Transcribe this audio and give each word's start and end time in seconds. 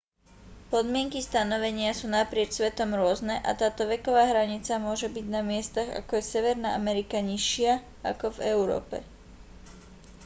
podmienky 0.73 1.19
stanovenia 1.27 1.91
sú 1.99 2.05
naprieč 2.17 2.49
svetom 2.57 2.89
rôzne 3.01 3.35
a 3.37 3.51
táto 3.61 3.81
veková 3.93 4.23
hranica 4.33 4.73
môže 4.87 5.05
byť 5.15 5.25
na 5.35 5.41
miestach 5.51 5.89
ako 5.99 6.11
je 6.17 6.31
severná 6.41 6.69
amerika 6.81 7.17
nižšia 7.29 7.73
ako 8.11 8.25
v 8.33 8.39
európe 8.55 8.97